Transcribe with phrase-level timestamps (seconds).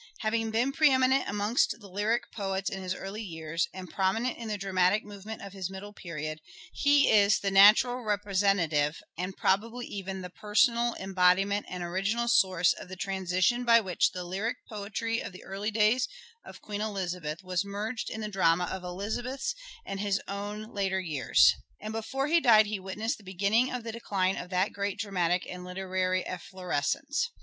[0.21, 4.47] Having been pre eminent amongst the lyric poets in his early years, and prominent in
[4.47, 6.41] the dramatic movement of his middle period,
[6.73, 12.87] he is the natural representative and probably even the personal embodiment and original source of
[12.87, 16.07] the transition by which the lyric poetry of the early days
[16.43, 19.53] of Queen Elizabeth was merged in the drama of Elizabeth's,
[19.85, 23.91] and his own later years; and before he died he witnessed the beginning of the
[23.91, 27.29] decline of that great dramatic and literary efflorescence.